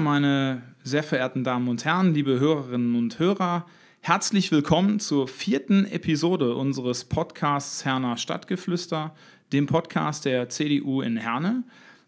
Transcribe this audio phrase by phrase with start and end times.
[0.00, 3.66] Meine sehr verehrten Damen und Herren, liebe Hörerinnen und Hörer,
[4.00, 9.14] herzlich willkommen zur vierten Episode unseres Podcasts Herner Stadtgeflüster,
[9.52, 11.64] dem Podcast der CDU in Herne.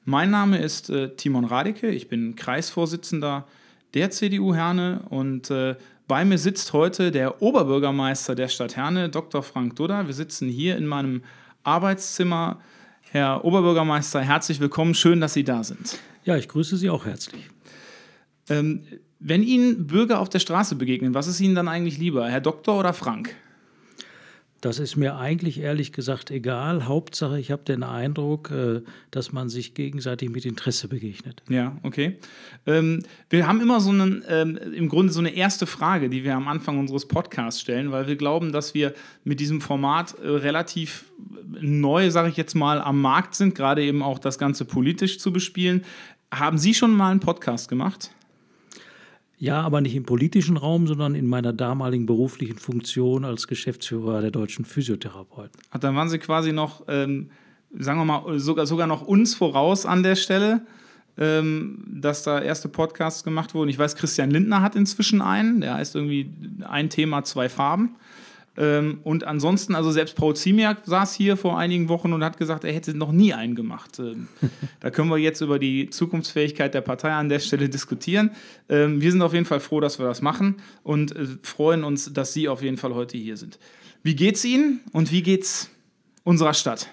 [0.07, 3.47] Mein Name ist äh, Timon Radeke, ich bin Kreisvorsitzender
[3.93, 5.77] der CDU Herne und äh,
[6.09, 9.43] bei mir sitzt heute der Oberbürgermeister der Stadt Herne, Dr.
[9.43, 10.07] Frank Dudder.
[10.07, 11.23] Wir sitzen hier in meinem
[11.65, 12.61] Arbeitszimmer.
[13.11, 14.95] Herr Oberbürgermeister, herzlich willkommen.
[14.95, 15.99] Schön, dass Sie da sind.
[16.25, 17.51] Ja, ich grüße Sie auch herzlich.
[18.49, 18.83] Ähm,
[19.19, 22.79] wenn Ihnen Bürger auf der Straße begegnen, was ist Ihnen dann eigentlich lieber, Herr Doktor
[22.79, 23.35] oder Frank?
[24.65, 26.89] Das ist mir eigentlich ehrlich gesagt egal.
[26.89, 28.81] Hauptsache, ich habe den Eindruck, äh,
[29.11, 31.43] dass man sich gegenseitig mit Interesse begegnet.
[31.51, 32.17] Ja, okay.
[32.65, 36.35] Ähm, wir haben immer so einen, ähm, im Grunde so eine erste Frage, die wir
[36.35, 41.13] am Anfang unseres Podcasts stellen, weil wir glauben, dass wir mit diesem Format äh, relativ
[41.61, 45.31] neu, sage ich jetzt mal, am Markt sind, gerade eben auch das Ganze politisch zu
[45.31, 45.85] bespielen.
[46.33, 48.13] Haben Sie schon mal einen Podcast gemacht?
[49.45, 54.31] Ja, aber nicht im politischen Raum, sondern in meiner damaligen beruflichen Funktion als Geschäftsführer der
[54.31, 55.61] Deutschen Physiotherapeuten.
[55.71, 57.29] Ach, dann waren Sie quasi noch, ähm,
[57.79, 60.63] sagen wir mal, sogar, sogar noch uns voraus an der Stelle,
[61.19, 63.69] ähm, dass da erste Podcasts gemacht wurden.
[63.69, 66.31] Ich weiß, Christian Lindner hat inzwischen einen, der heißt irgendwie
[66.67, 67.97] ein Thema, zwei Farben.
[68.57, 72.65] Ähm, und ansonsten, also selbst Paul Ziemiak saß hier vor einigen Wochen und hat gesagt,
[72.65, 73.99] er hätte noch nie einen gemacht.
[73.99, 74.29] Ähm,
[74.81, 78.31] da können wir jetzt über die Zukunftsfähigkeit der Partei an der Stelle diskutieren.
[78.69, 82.13] Ähm, wir sind auf jeden Fall froh, dass wir das machen und äh, freuen uns,
[82.13, 83.59] dass Sie auf jeden Fall heute hier sind.
[84.03, 85.71] Wie geht's Ihnen und wie geht's
[86.23, 86.89] unserer Stadt?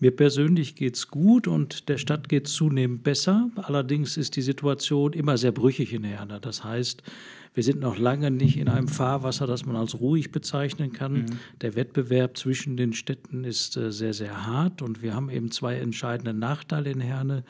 [0.00, 3.50] Mir persönlich geht es gut und der Stadt geht es zunehmend besser.
[3.56, 6.38] Allerdings ist die Situation immer sehr brüchig in Herne.
[6.40, 7.02] Das heißt,
[7.58, 11.12] wir sind noch lange nicht in einem Fahrwasser, das man als ruhig bezeichnen kann.
[11.12, 11.26] Mhm.
[11.60, 15.74] Der Wettbewerb zwischen den Städten ist äh, sehr, sehr hart und wir haben eben zwei
[15.74, 17.42] entscheidende Nachteile in Herne.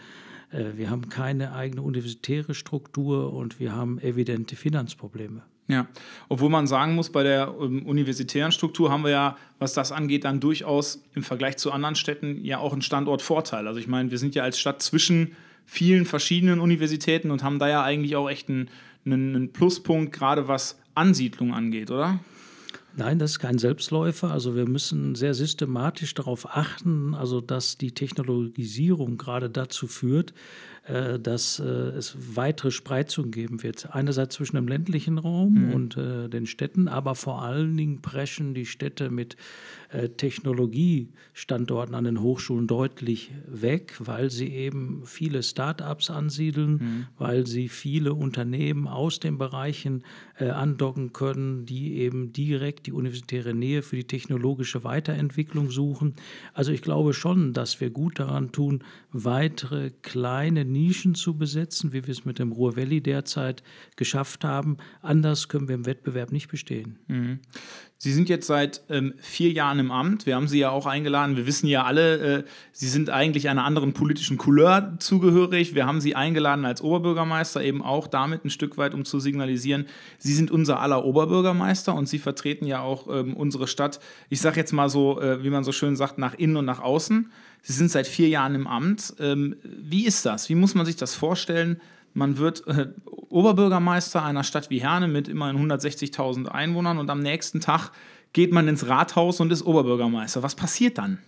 [0.51, 5.43] Äh, wir haben keine eigene universitäre Struktur und wir haben evidente Finanzprobleme.
[5.67, 5.87] Ja,
[6.31, 10.25] obwohl man sagen muss, bei der ähm, universitären Struktur haben wir ja, was das angeht,
[10.25, 13.69] dann durchaus im Vergleich zu anderen Städten ja auch einen Standortvorteil.
[13.69, 15.37] Also ich meine, wir sind ja als Stadt zwischen
[15.67, 18.71] vielen verschiedenen Universitäten und haben da ja eigentlich auch echt einen,
[19.05, 22.21] einen Pluspunkt, gerade was Ansiedlung angeht, oder?
[22.97, 24.33] Nein, das ist kein Selbstläufer.
[24.33, 30.35] Also wir müssen sehr systematisch darauf achten, also dass die Technologisierung gerade dazu führt,
[31.19, 33.95] dass äh, es weitere Spreizungen geben wird.
[33.95, 35.73] Einerseits zwischen dem ländlichen Raum mhm.
[35.73, 39.37] und äh, den Städten, aber vor allen Dingen preschen die Städte mit
[40.19, 47.07] Technologiestandorten an den Hochschulen deutlich weg, weil sie eben viele Start-ups ansiedeln, mhm.
[47.17, 50.05] weil sie viele Unternehmen aus den Bereichen
[50.39, 56.17] andocken können, die eben direkt die universitäre Nähe für die technologische Weiterentwicklung suchen.
[56.53, 62.07] Also ich glaube schon, dass wir gut daran tun, weitere kleine Nischen zu besetzen, wie
[62.07, 63.63] wir es mit dem Ruhr Valley derzeit
[63.97, 64.77] geschafft haben.
[65.03, 66.99] Anders können wir im Wettbewerb nicht bestehen.
[67.09, 67.41] Mhm.
[68.01, 70.25] Sie sind jetzt seit ähm, vier Jahren im Amt.
[70.25, 71.37] Wir haben Sie ja auch eingeladen.
[71.37, 75.75] Wir wissen ja alle, äh, Sie sind eigentlich einer anderen politischen Couleur zugehörig.
[75.75, 79.87] Wir haben Sie eingeladen als Oberbürgermeister, eben auch damit ein Stück weit, um zu signalisieren,
[80.19, 84.61] Sie sind unser aller Oberbürgermeister und Sie vertreten ja auch ähm, unsere Stadt, ich sage
[84.61, 87.33] jetzt mal so, äh, wie man so schön sagt, nach innen und nach außen.
[87.69, 89.13] Sie sind seit vier Jahren im Amt.
[89.21, 90.49] Ähm, wie ist das?
[90.49, 91.83] Wie muss man sich das vorstellen?
[92.15, 97.61] Man wird äh, Oberbürgermeister einer Stadt wie Herne mit immerhin 160.000 Einwohnern und am nächsten
[97.61, 97.91] Tag
[98.33, 100.43] geht man ins Rathaus und ist Oberbürgermeister.
[100.43, 101.19] Was passiert dann?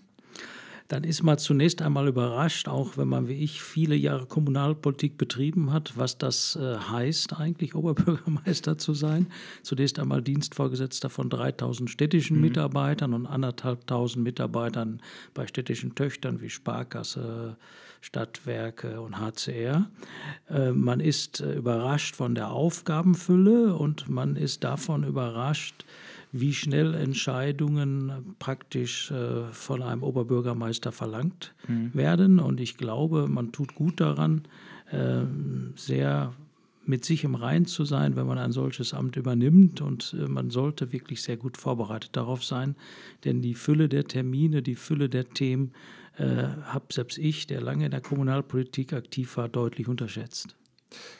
[0.90, 5.72] Dann ist man zunächst einmal überrascht, auch wenn man wie ich viele Jahre Kommunalpolitik betrieben
[5.72, 9.28] hat, was das äh, heißt, eigentlich Oberbürgermeister zu sein.
[9.62, 12.42] Zunächst einmal Dienstvorgesetzter von 3000 städtischen mhm.
[12.42, 15.00] Mitarbeitern und anderthalbtausend Mitarbeitern
[15.32, 17.56] bei städtischen Töchtern wie Sparkasse,
[18.00, 19.88] Stadtwerke und HCR.
[20.48, 25.84] Äh, man ist äh, überrascht von der Aufgabenfülle und man ist davon überrascht,
[26.32, 31.94] wie schnell Entscheidungen praktisch äh, von einem Oberbürgermeister verlangt mhm.
[31.94, 32.38] werden.
[32.38, 34.42] Und ich glaube, man tut gut daran,
[34.90, 35.22] äh,
[35.74, 36.32] sehr
[36.86, 39.80] mit sich im Rein zu sein, wenn man ein solches Amt übernimmt.
[39.80, 42.76] Und äh, man sollte wirklich sehr gut vorbereitet darauf sein,
[43.24, 45.72] denn die Fülle der Termine, die Fülle der Themen
[46.16, 46.24] äh,
[46.64, 50.56] habe selbst ich, der lange in der Kommunalpolitik aktiv war, deutlich unterschätzt.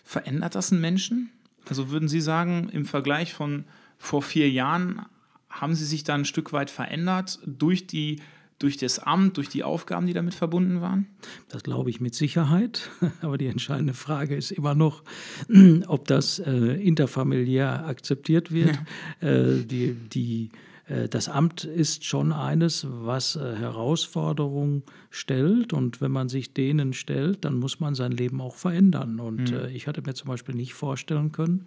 [0.05, 1.31] Verändert das einen Menschen?
[1.69, 3.65] Also würden Sie sagen, im Vergleich von
[4.01, 5.03] vor vier Jahren
[5.51, 8.17] haben Sie sich da ein Stück weit verändert durch die
[8.59, 11.07] durch das Amt, durch die Aufgaben, die damit verbunden waren?
[11.49, 12.91] Das glaube ich mit Sicherheit.
[13.23, 15.03] Aber die entscheidende Frage ist immer noch,
[15.87, 18.79] ob das äh, interfamiliär akzeptiert wird.
[19.23, 19.29] Ja.
[19.29, 20.51] Äh, die, die
[20.91, 25.73] äh, das Amt ist schon eines, was äh, Herausforderungen stellt.
[25.73, 29.21] Und wenn man sich denen stellt, dann muss man sein Leben auch verändern.
[29.21, 29.75] Und mhm.
[29.75, 31.65] ich hatte mir zum Beispiel nicht vorstellen können,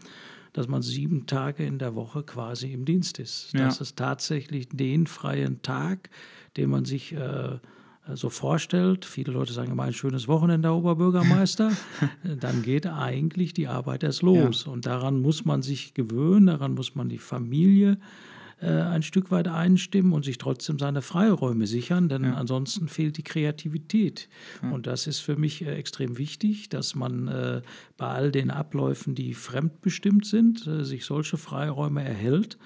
[0.54, 3.52] dass man sieben Tage in der Woche quasi im Dienst ist.
[3.54, 3.66] Ja.
[3.66, 6.10] Das ist tatsächlich den freien Tag,
[6.58, 7.58] den man sich äh,
[8.14, 9.06] so vorstellt.
[9.06, 11.72] Viele Leute sagen immer ein schönes Wochenende, Herr Oberbürgermeister.
[12.40, 14.66] dann geht eigentlich die Arbeit erst los.
[14.66, 14.72] Ja.
[14.72, 17.98] Und daran muss man sich gewöhnen, daran muss man die Familie
[18.64, 22.36] äh, ein Stück weit einstimmen und sich trotzdem seine Freiräume sichern, denn ja.
[22.36, 24.30] ansonsten fehlt die Kreativität.
[24.62, 24.72] Ja.
[24.72, 27.62] Und das ist für mich äh, extrem wichtig, dass man äh,
[27.98, 32.58] bei all den Abläufen, die fremdbestimmt sind, äh, sich solche Freiräume erhält.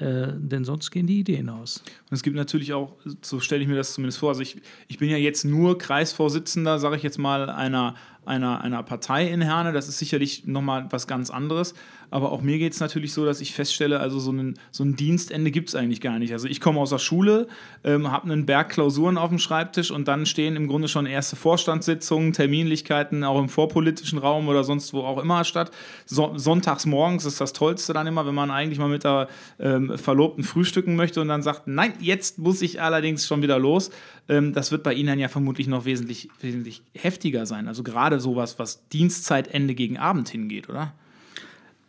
[0.00, 1.82] Äh, denn sonst gehen die Ideen aus.
[2.08, 4.56] Und es gibt natürlich auch, so stelle ich mir das zumindest vor, also ich,
[4.88, 9.42] ich bin ja jetzt nur Kreisvorsitzender, sage ich jetzt mal, einer, einer, einer Partei in
[9.42, 9.72] Herne.
[9.72, 11.74] Das ist sicherlich nochmal was ganz anderes.
[12.10, 14.96] Aber auch mir geht es natürlich so, dass ich feststelle, also so, einen, so ein
[14.96, 16.32] Dienstende gibt es eigentlich gar nicht.
[16.32, 17.46] Also ich komme aus der Schule,
[17.84, 21.36] ähm, habe einen Berg Klausuren auf dem Schreibtisch und dann stehen im Grunde schon erste
[21.36, 25.70] Vorstandssitzungen, Terminlichkeiten auch im vorpolitischen Raum oder sonst wo auch immer statt.
[26.06, 29.28] So, sonntags morgens ist das Tollste dann immer, wenn man eigentlich mal mit der
[29.58, 33.90] ähm, Verlobten frühstücken möchte und dann sagt, nein, jetzt muss ich allerdings schon wieder los.
[34.28, 37.68] Ähm, das wird bei Ihnen ja vermutlich noch wesentlich, wesentlich heftiger sein.
[37.68, 40.92] Also gerade sowas, was Dienstzeitende gegen Abend hingeht, oder?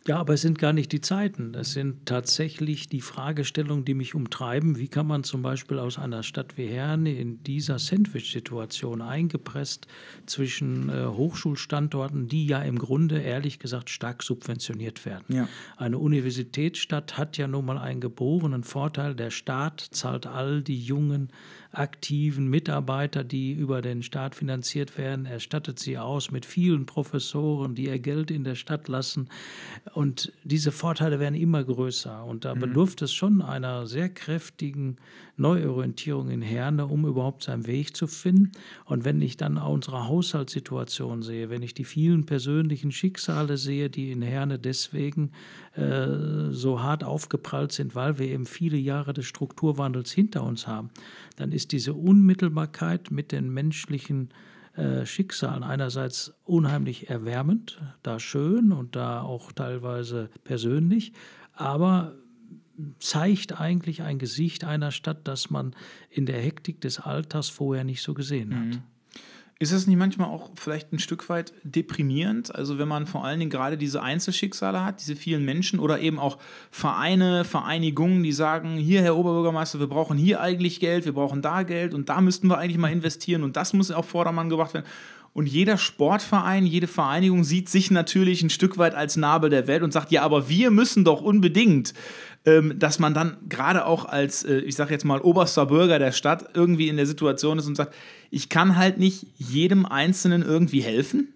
[0.06, 1.54] Ja, aber es sind gar nicht die Zeiten.
[1.54, 4.76] Es sind tatsächlich die Fragestellungen, die mich umtreiben.
[4.76, 9.86] Wie kann man zum Beispiel aus einer Stadt wie Herne in dieser Sandwich-Situation eingepresst
[10.26, 15.24] zwischen äh, Hochschulstandorten, die ja im Grunde ehrlich gesagt stark subventioniert werden.
[15.28, 15.48] Ja.
[15.76, 19.14] Eine Universitätsstadt hat ja nun mal einen geborenen Vorteil.
[19.14, 21.28] Der Staat zahlt all die jungen
[21.72, 25.26] aktiven Mitarbeiter, die über den Staat finanziert werden.
[25.26, 29.28] Er stattet sie aus mit vielen Professoren, die ihr Geld in der Stadt lassen.
[29.94, 32.24] Und diese Vorteile werden immer größer.
[32.24, 32.60] Und da mhm.
[32.60, 34.98] bedurft es schon einer sehr kräftigen
[35.36, 38.52] Neuorientierung in Herne, um überhaupt seinen Weg zu finden.
[38.84, 44.12] Und wenn ich dann unsere Haushaltssituation sehe, wenn ich die vielen persönlichen Schicksale sehe, die
[44.12, 45.32] in Herne deswegen
[45.74, 50.90] äh, so hart aufgeprallt sind, weil wir eben viele Jahre des Strukturwandels hinter uns haben,
[51.36, 54.30] dann ist diese Unmittelbarkeit mit den menschlichen
[54.74, 61.12] äh, Schicksalen einerseits unheimlich erwärmend, da schön und da auch teilweise persönlich,
[61.52, 62.14] aber
[62.98, 65.74] zeigt eigentlich ein Gesicht einer Stadt, das man
[66.10, 68.66] in der Hektik des Alters vorher nicht so gesehen hat.
[68.66, 68.82] Mhm.
[69.62, 72.52] Ist es nicht manchmal auch vielleicht ein Stück weit deprimierend?
[72.52, 76.18] Also wenn man vor allen Dingen gerade diese Einzelschicksale hat, diese vielen Menschen oder eben
[76.18, 76.38] auch
[76.72, 81.62] Vereine, Vereinigungen, die sagen, hier, Herr Oberbürgermeister, wir brauchen hier eigentlich Geld, wir brauchen da
[81.62, 84.86] Geld und da müssten wir eigentlich mal investieren und das muss auf Vordermann gebracht werden.
[85.34, 89.82] Und jeder Sportverein, jede Vereinigung sieht sich natürlich ein Stück weit als Nabel der Welt
[89.82, 91.94] und sagt, ja, aber wir müssen doch unbedingt,
[92.44, 96.12] ähm, dass man dann gerade auch als, äh, ich sage jetzt mal, oberster Bürger der
[96.12, 97.94] Stadt irgendwie in der Situation ist und sagt,
[98.30, 101.32] ich kann halt nicht jedem Einzelnen irgendwie helfen.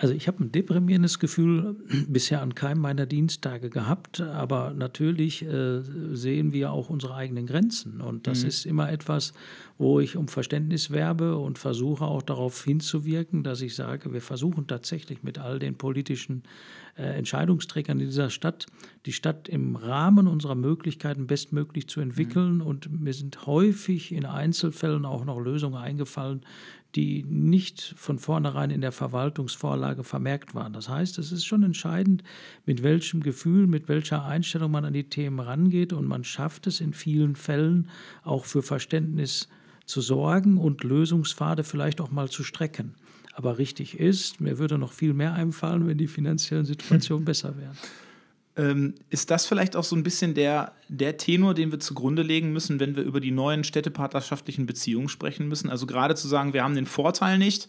[0.00, 1.76] Also ich habe ein deprimierendes Gefühl
[2.08, 5.82] bisher an keinem meiner Dienstage gehabt, aber natürlich äh,
[6.12, 8.48] sehen wir auch unsere eigenen Grenzen und das mhm.
[8.48, 9.34] ist immer etwas,
[9.76, 14.66] wo ich um Verständnis werbe und versuche auch darauf hinzuwirken, dass ich sage, wir versuchen
[14.66, 16.44] tatsächlich mit all den politischen
[16.96, 18.66] äh, Entscheidungsträgern in dieser Stadt,
[19.04, 22.62] die Stadt im Rahmen unserer Möglichkeiten bestmöglich zu entwickeln mhm.
[22.62, 26.40] und mir sind häufig in Einzelfällen auch noch Lösungen eingefallen,
[26.94, 30.72] die nicht von vornherein in der Verwaltungsvorlage vermerkt waren.
[30.72, 32.24] Das heißt, es ist schon entscheidend,
[32.66, 36.80] mit welchem Gefühl, mit welcher Einstellung man an die Themen rangeht und man schafft es
[36.80, 37.88] in vielen Fällen
[38.24, 39.48] auch für Verständnis
[39.86, 42.94] zu sorgen und Lösungspfade vielleicht auch mal zu strecken.
[43.34, 47.76] Aber richtig ist, mir würde noch viel mehr einfallen, wenn die finanziellen Situationen besser wären.
[48.60, 52.52] Ähm, ist das vielleicht auch so ein bisschen der, der Tenor, den wir zugrunde legen
[52.52, 55.70] müssen, wenn wir über die neuen städtepartnerschaftlichen Beziehungen sprechen müssen?
[55.70, 57.68] Also gerade zu sagen, wir haben den Vorteil nicht,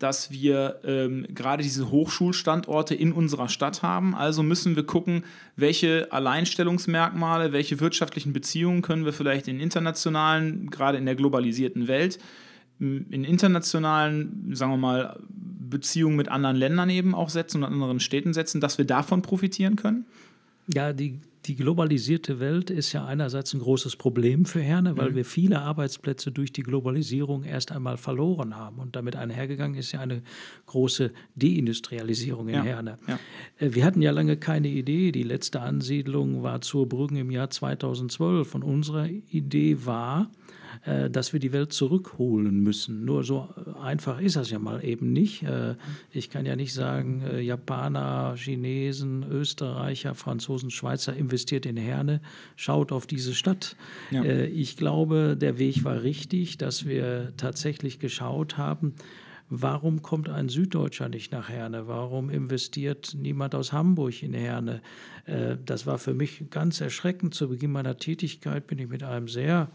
[0.00, 4.16] dass wir ähm, gerade diese Hochschulstandorte in unserer Stadt haben.
[4.16, 5.22] Also müssen wir gucken,
[5.54, 12.18] welche Alleinstellungsmerkmale, welche wirtschaftlichen Beziehungen können wir vielleicht in internationalen, gerade in der globalisierten Welt,
[12.80, 18.32] in internationalen, sagen wir mal, Beziehungen mit anderen Ländern eben auch setzen und anderen Städten
[18.32, 20.06] setzen, dass wir davon profitieren können?
[20.72, 25.16] Ja, die, die globalisierte Welt ist ja einerseits ein großes Problem für Herne, weil mhm.
[25.16, 28.78] wir viele Arbeitsplätze durch die Globalisierung erst einmal verloren haben.
[28.78, 30.22] Und damit einhergegangen ist ja eine
[30.66, 32.62] große Deindustrialisierung in ja.
[32.62, 32.98] Herne.
[33.06, 33.18] Ja.
[33.58, 35.12] Äh, wir hatten ja lange keine Idee.
[35.12, 38.54] Die letzte Ansiedlung war zur Brücken im Jahr 2012.
[38.54, 40.30] Und unsere Idee war,
[40.84, 43.04] äh, dass wir die Welt zurückholen müssen.
[43.04, 43.48] Nur so
[43.82, 45.42] einfach ist das ja mal eben nicht.
[45.42, 45.76] Äh,
[46.10, 52.20] ich kann ja nicht sagen, äh, Japaner, Chinesen, Österreicher, Franzosen, Schweizer investiert in Herne,
[52.56, 53.76] schaut auf diese Stadt.
[54.10, 54.24] Ja.
[54.24, 58.94] Äh, ich glaube, der Weg war richtig, dass wir tatsächlich geschaut haben,
[59.50, 61.86] Warum kommt ein Süddeutscher nicht nach Herne?
[61.86, 64.80] Warum investiert niemand aus Hamburg in Herne?
[65.26, 67.34] Äh, das war für mich ganz erschreckend.
[67.34, 69.70] Zu Beginn meiner Tätigkeit bin ich mit einem sehr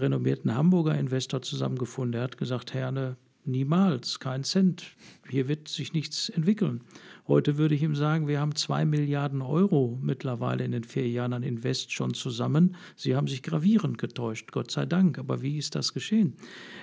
[0.00, 2.12] renommierten Hamburger Investor zusammengefunden.
[2.12, 4.96] Der hat gesagt, Herne, niemals, kein Cent.
[5.28, 6.82] Hier wird sich nichts entwickeln.
[7.28, 11.32] Heute würde ich ihm sagen, wir haben zwei Milliarden Euro mittlerweile in den vier Jahren
[11.32, 12.74] an Invest schon zusammen.
[12.96, 15.18] Sie haben sich gravierend getäuscht, Gott sei Dank.
[15.18, 16.34] Aber wie ist das geschehen?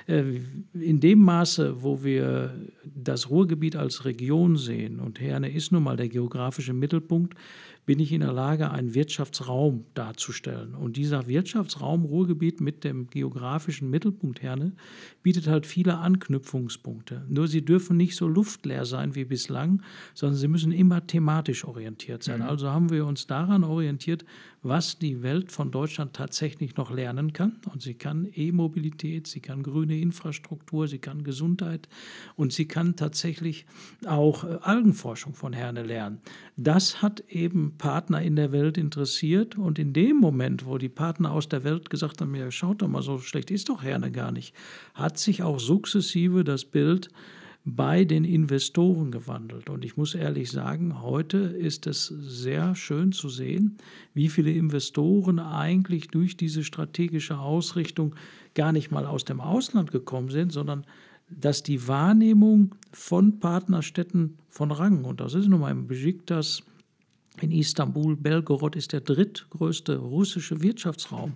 [0.07, 0.39] Äh,
[0.74, 2.55] in dem Maße, wo wir
[2.86, 7.36] das Ruhrgebiet als Region sehen, und Herne ist nun mal der geografische Mittelpunkt,
[7.88, 10.75] bin ich in der Lage, einen Wirtschaftsraum darzustellen.
[10.75, 14.74] Und dieser Wirtschaftsraum Ruhrgebiet mit dem geografischen Mittelpunkt Herne
[15.24, 17.25] bietet halt viele Anknüpfungspunkte.
[17.29, 19.82] Nur sie dürfen nicht so luftleer sein wie bislang,
[20.13, 22.41] sondern sie müssen immer thematisch orientiert sein.
[22.41, 22.48] Mhm.
[22.48, 24.25] Also haben wir uns daran orientiert,
[24.67, 27.59] was die Welt von Deutschland tatsächlich noch lernen kann.
[27.71, 31.88] Und sie kann E-Mobilität, sie kann grüne Infrastruktur, sie kann Gesundheit
[32.36, 33.65] und sie kann tatsächlich
[34.05, 36.19] auch äh, Algenforschung von Herne lernen.
[36.55, 39.57] Das hat eben Partner in der Welt interessiert.
[39.57, 42.88] Und in dem Moment, wo die Partner aus der Welt gesagt haben, ja, schaut doch
[42.88, 44.53] mal, so schlecht ist doch Herne gar nicht,
[44.93, 47.09] hat sich auch sukzessive das Bild
[47.75, 49.69] bei den Investoren gewandelt.
[49.69, 53.77] Und ich muss ehrlich sagen, heute ist es sehr schön zu sehen,
[54.13, 58.15] wie viele Investoren eigentlich durch diese strategische Ausrichtung
[58.55, 60.86] gar nicht mal aus dem Ausland gekommen sind, sondern
[61.29, 66.63] dass die Wahrnehmung von Partnerstädten von Rang, und das ist nun mal im Besiktas
[67.41, 71.33] in Istanbul, Belgorod ist der drittgrößte russische Wirtschaftsraum.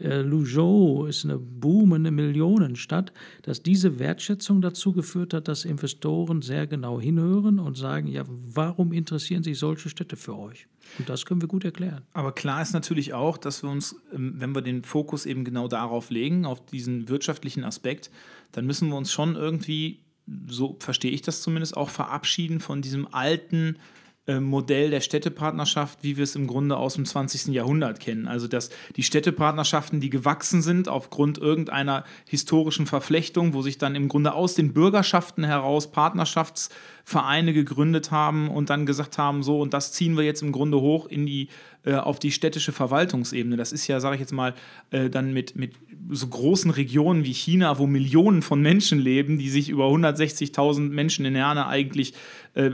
[0.00, 6.66] Äh, Luzhou ist eine boomende Millionenstadt, dass diese Wertschätzung dazu geführt hat, dass Investoren sehr
[6.66, 10.66] genau hinhören und sagen, ja, warum interessieren sich solche Städte für euch?
[10.98, 12.02] Und das können wir gut erklären.
[12.12, 15.68] Aber klar ist natürlich auch, dass wir uns, ähm, wenn wir den Fokus eben genau
[15.68, 18.10] darauf legen, auf diesen wirtschaftlichen Aspekt,
[18.52, 20.00] dann müssen wir uns schon irgendwie,
[20.48, 23.76] so verstehe ich das zumindest, auch verabschieden von diesem alten
[24.26, 27.48] Modell der Städtepartnerschaft, wie wir es im Grunde aus dem 20.
[27.48, 28.26] Jahrhundert kennen.
[28.26, 34.08] Also dass die Städtepartnerschaften, die gewachsen sind aufgrund irgendeiner historischen Verflechtung, wo sich dann im
[34.08, 39.92] Grunde aus den Bürgerschaften heraus Partnerschaftsvereine gegründet haben und dann gesagt haben, so und das
[39.92, 41.48] ziehen wir jetzt im Grunde hoch in die
[41.84, 43.56] äh, auf die städtische Verwaltungsebene.
[43.56, 44.54] Das ist ja, sage ich jetzt mal,
[44.90, 45.72] äh, dann mit, mit
[46.10, 51.24] so großen Regionen wie China, wo Millionen von Menschen leben, die sich über 160.000 Menschen
[51.24, 52.14] in Herne eigentlich
[52.54, 52.70] äh,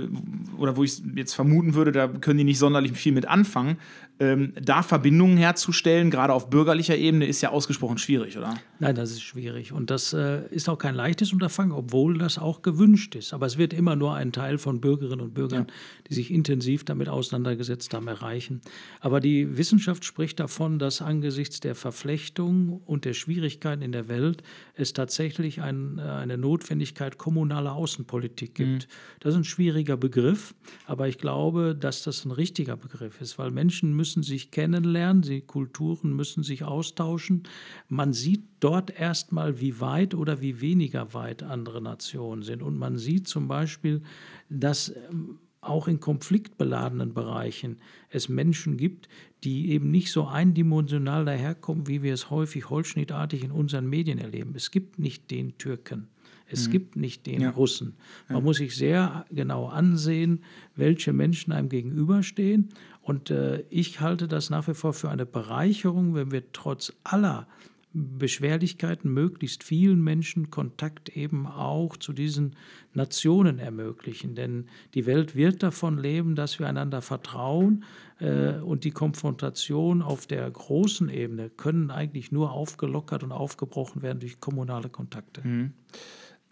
[0.59, 3.79] oder wo ich jetzt vermuten würde, da können die nicht sonderlich viel mit anfangen.
[4.21, 8.55] Ähm, da Verbindungen herzustellen, gerade auf bürgerlicher Ebene, ist ja ausgesprochen schwierig, oder?
[8.79, 9.73] Nein, das ist schwierig.
[9.73, 13.33] Und das äh, ist auch kein leichtes Unterfangen, obwohl das auch gewünscht ist.
[13.33, 15.75] Aber es wird immer nur ein Teil von Bürgerinnen und Bürgern, ja.
[16.09, 18.61] die sich intensiv damit auseinandergesetzt haben, erreichen.
[19.00, 24.43] Aber die Wissenschaft spricht davon, dass angesichts der Verflechtung und der Schwierigkeiten in der Welt
[24.75, 28.69] es tatsächlich ein, äh, eine Notwendigkeit kommunaler Außenpolitik gibt.
[28.69, 28.93] Mhm.
[29.21, 33.50] Das ist ein schwieriger Begriff, aber ich glaube, dass das ein richtiger Begriff ist, weil
[33.50, 37.45] Menschen müssen sich kennenlernen, die Kulturen müssen sich austauschen.
[37.88, 42.62] Man sieht dort erstmal, wie weit oder wie weniger weit andere Nationen sind.
[42.62, 44.02] Und man sieht zum Beispiel,
[44.49, 49.09] dass ähm, auch in konfliktbeladenen Bereichen es Menschen gibt,
[49.45, 54.55] die eben nicht so eindimensional daherkommen, wie wir es häufig holzschnittartig in unseren Medien erleben.
[54.55, 56.09] Es gibt nicht den Türken.
[56.50, 56.73] Es mhm.
[56.73, 57.50] gibt nicht den ja.
[57.50, 57.95] Russen.
[58.29, 58.45] Man ja.
[58.45, 60.43] muss sich sehr genau ansehen,
[60.75, 62.71] welche Menschen einem gegenüberstehen.
[63.11, 67.49] Und äh, ich halte das nach wie vor für eine Bereicherung, wenn wir trotz aller
[67.93, 72.55] Beschwerlichkeiten möglichst vielen Menschen Kontakt eben auch zu diesen
[72.95, 74.37] Nationen ermöglichen.
[74.37, 77.83] Denn die Welt wird davon leben, dass wir einander vertrauen
[78.21, 84.21] äh, und die Konfrontation auf der großen Ebene können eigentlich nur aufgelockert und aufgebrochen werden
[84.21, 85.40] durch kommunale Kontakte.
[85.43, 85.73] Mhm.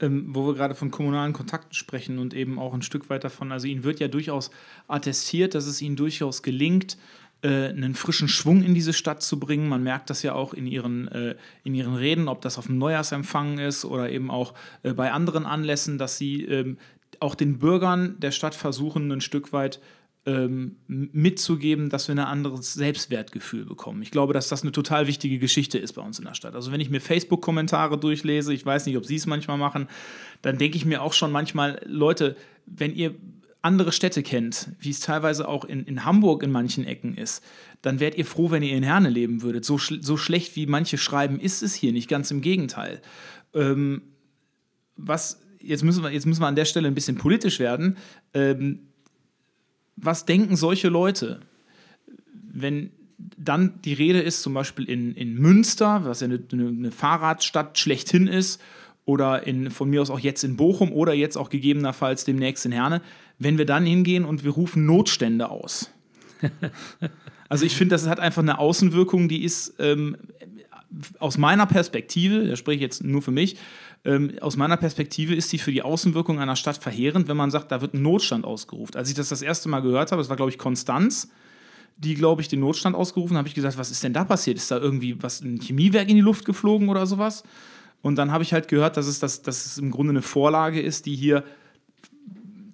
[0.00, 3.50] Ähm, wo wir gerade von kommunalen Kontakten sprechen und eben auch ein Stück weit davon,
[3.50, 4.52] also Ihnen wird ja durchaus
[4.86, 6.96] attestiert, dass es Ihnen durchaus gelingt,
[7.42, 9.68] äh, einen frischen Schwung in diese Stadt zu bringen.
[9.68, 12.78] Man merkt das ja auch in ihren, äh, in ihren Reden, ob das auf dem
[12.78, 16.78] Neujahrsempfang ist oder eben auch äh, bei anderen Anlässen, dass sie ähm,
[17.20, 19.86] auch den Bürgern der Stadt versuchen, ein Stück weit ähm,
[20.86, 24.02] mitzugeben, dass wir ein anderes Selbstwertgefühl bekommen.
[24.02, 26.54] Ich glaube, dass das eine total wichtige Geschichte ist bei uns in der Stadt.
[26.54, 29.88] Also wenn ich mir Facebook-Kommentare durchlese, ich weiß nicht, ob Sie es manchmal machen,
[30.42, 33.14] dann denke ich mir auch schon manchmal, Leute, wenn ihr
[33.62, 37.42] andere Städte kennt, wie es teilweise auch in, in Hamburg in manchen Ecken ist,
[37.82, 39.64] dann wärt ihr froh, wenn ihr in Herne leben würdet.
[39.64, 43.00] So, sch so schlecht wie manche schreiben, ist es hier nicht, ganz im Gegenteil.
[43.54, 44.02] Ähm,
[44.96, 47.96] was, jetzt müssen, wir, jetzt müssen wir an der Stelle ein bisschen politisch werden.
[48.34, 48.87] Ähm,
[50.00, 51.40] was denken solche Leute,
[52.52, 52.90] wenn
[53.36, 58.26] dann die Rede ist, zum Beispiel in, in Münster, was ja eine, eine Fahrradstadt schlechthin
[58.26, 58.60] ist,
[59.08, 62.72] oder in, von mir aus auch jetzt in Bochum oder jetzt auch gegebenenfalls demnächst in
[62.72, 63.00] Herne,
[63.38, 65.90] wenn wir dann hingehen und wir rufen Notstände aus.
[67.48, 70.18] also ich finde, das hat einfach eine Außenwirkung, die ist ähm,
[71.18, 73.56] aus meiner Perspektive, da spreche ich jetzt nur für mich,
[74.04, 77.72] ähm, aus meiner Perspektive ist die für die Außenwirkung einer Stadt verheerend, wenn man sagt,
[77.72, 78.96] da wird ein Notstand ausgerufen.
[78.96, 81.30] Als ich das das erste Mal gehört habe, das war glaube ich Konstanz,
[81.98, 84.56] die, glaube ich, den Notstand ausgerufen, habe ich gesagt, was ist denn da passiert?
[84.56, 87.42] Ist da irgendwie was, ein Chemiewerk in die Luft geflogen oder sowas?
[88.02, 90.80] Und dann habe ich halt gehört, dass es, das, dass es im Grunde eine Vorlage
[90.80, 91.42] ist, die hier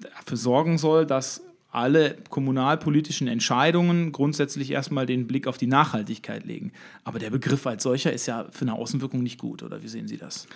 [0.00, 6.73] dafür sorgen soll, dass alle kommunalpolitischen Entscheidungen grundsätzlich erstmal den Blick auf die Nachhaltigkeit legen.
[7.02, 10.07] Aber der Begriff als solcher ist ja für eine Außenwirkung nicht gut, oder wie sehen
[10.07, 10.47] Sie das?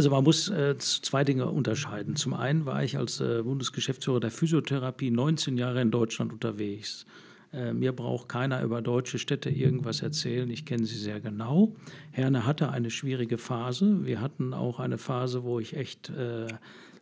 [0.00, 2.16] Also man muss äh, zwei Dinge unterscheiden.
[2.16, 7.04] Zum einen war ich als äh, Bundesgeschäftsführer der Physiotherapie 19 Jahre in Deutschland unterwegs.
[7.52, 10.48] Äh, mir braucht keiner über deutsche Städte irgendwas erzählen.
[10.48, 11.74] Ich kenne sie sehr genau.
[12.12, 14.06] Herne hatte eine schwierige Phase.
[14.06, 16.46] Wir hatten auch eine Phase, wo ich echt äh,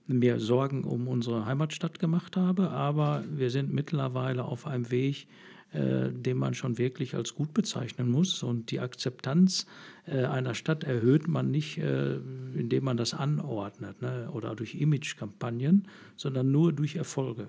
[0.08, 2.70] mir Sorgen um unsere Heimatstadt gemacht habe.
[2.70, 5.28] Aber wir sind mittlerweile auf einem Weg,
[5.72, 8.42] äh, den man schon wirklich als gut bezeichnen muss.
[8.42, 9.66] Und die Akzeptanz
[10.06, 12.16] äh, einer Stadt erhöht man nicht, äh,
[12.54, 17.48] indem man das anordnet ne, oder durch Imagekampagnen, sondern nur durch Erfolge.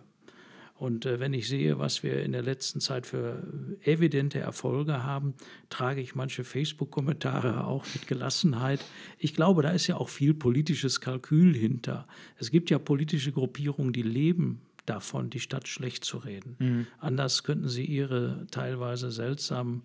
[0.80, 3.44] Und äh, wenn ich sehe, was wir in der letzten Zeit für
[3.84, 5.34] evidente Erfolge haben,
[5.70, 8.84] trage ich manche Facebook-Kommentare auch mit Gelassenheit.
[9.18, 12.08] Ich glaube, da ist ja auch viel politisches Kalkül hinter.
[12.38, 16.56] Es gibt ja politische Gruppierungen, die leben davon, die Stadt schlecht zu reden.
[16.60, 16.88] Mhm.
[17.00, 19.84] Anders könnten sie ihre teilweise seltsamen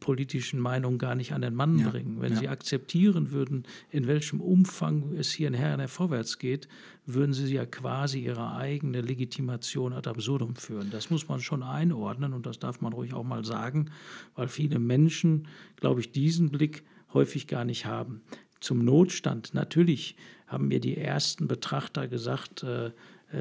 [0.00, 2.20] politischen Meinungen gar nicht an den Mann ja, bringen.
[2.20, 2.38] Wenn ja.
[2.40, 6.68] sie akzeptieren würden, in welchem Umfang es hier in Herne vorwärts geht,
[7.06, 10.90] würden sie ja quasi ihre eigene Legitimation ad absurdum führen.
[10.90, 13.90] Das muss man schon einordnen und das darf man ruhig auch mal sagen,
[14.34, 18.22] weil viele Menschen, glaube ich, diesen Blick häufig gar nicht haben.
[18.60, 19.52] Zum Notstand.
[19.52, 22.92] Natürlich haben mir die ersten Betrachter gesagt, äh, äh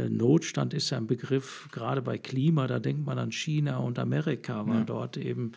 [0.09, 4.67] Notstand ist ja ein Begriff, gerade bei Klima, da denkt man an China und Amerika,
[4.67, 4.83] weil ja.
[4.83, 5.51] dort eben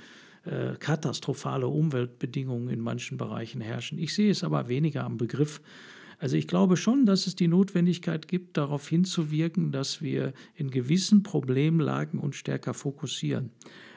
[0.45, 3.99] äh, katastrophale Umweltbedingungen in manchen Bereichen herrschen.
[3.99, 5.61] Ich sehe es aber weniger am Begriff.
[6.19, 11.23] Also ich glaube schon, dass es die Notwendigkeit gibt, darauf hinzuwirken, dass wir in gewissen
[11.23, 13.51] Problemlagen uns stärker fokussieren.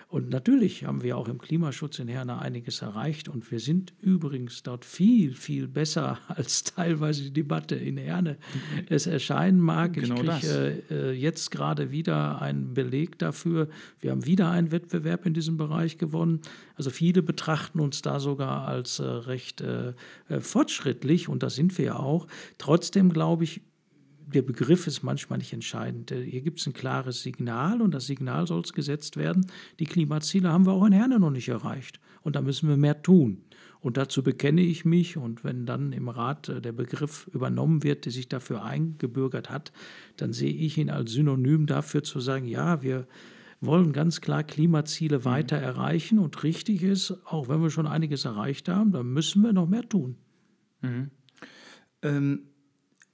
[0.10, 4.63] Und natürlich haben wir auch im Klimaschutz in Herne einiges erreicht und wir sind übrigens
[4.63, 8.39] dort viel, viel besser als teilweise die Debatte in Herne
[8.89, 9.93] es erscheinen mag.
[9.93, 13.69] Genau ich kriege äh, jetzt gerade wieder einen Beleg dafür.
[14.00, 16.41] Wir haben wieder einen Wettbewerb in diesem Bereich gewonnen.
[16.74, 19.93] Also viele betrachten uns da sogar als äh, recht äh,
[20.28, 22.26] äh fortschrittlich und das sind wir ja auch.
[22.58, 23.62] Trotzdem glaube ich,
[24.34, 26.12] der Begriff ist manchmal nicht entscheidend.
[26.12, 29.48] Äh, hier gibt es ein klares Signal und das Signal soll gesetzt werden.
[29.80, 33.02] Die Klimaziele haben wir auch in Herne noch nicht erreicht und da müssen wir mehr
[33.02, 33.44] tun.
[33.82, 38.06] Und dazu bekenne ich mich und wenn dann im Rat äh, der Begriff übernommen wird,
[38.06, 39.72] der sich dafür eingebürgert hat,
[40.18, 43.08] dann sehe ich ihn als Synonym dafür zu sagen, ja, wir
[43.62, 45.26] wollen ganz klar Klimaziele mhm.
[45.26, 49.54] weiter erreichen und richtig ist, auch wenn wir schon einiges erreicht haben, dann müssen wir
[49.54, 50.18] noch mehr tun.
[50.82, 51.12] Mhm.
[52.02, 52.42] Ähm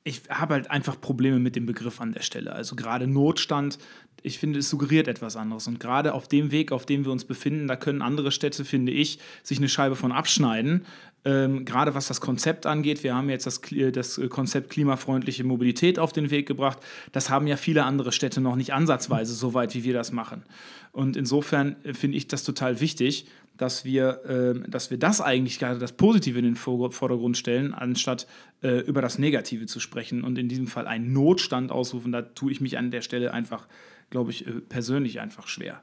[0.08, 2.54] ich habe halt einfach Probleme mit dem Begriff an der Stelle.
[2.54, 3.80] Also gerade Notstand,
[4.22, 5.68] ich finde, es suggeriert etwas anderes.
[5.68, 8.92] Und gerade auf dem Weg, auf dem wir uns befinden, da können andere Städte, finde
[8.92, 10.86] ich, sich eine Scheibe von abschneiden.
[11.26, 13.62] Ähm, gerade was das Konzept angeht, wir haben jetzt das,
[13.94, 16.78] das Konzept klimafreundliche Mobilität auf den Weg gebracht.
[17.12, 20.44] Das haben ja viele andere Städte noch nicht ansatzweise so weit, wie wir das machen.
[20.92, 23.26] Und insofern äh, finde ich das total wichtig,
[23.58, 28.28] dass wir, äh, dass wir das eigentlich gerade das Positive in den Vordergrund stellen, anstatt
[28.62, 32.12] äh, über das Negative zu sprechen und in diesem Fall einen Notstand ausrufen.
[32.12, 33.68] Da tue ich mich an der Stelle einfach,
[34.10, 35.82] glaube ich, äh, persönlich einfach schwer.